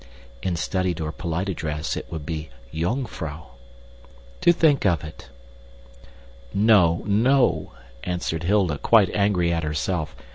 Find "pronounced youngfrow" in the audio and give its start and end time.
3.07-3.43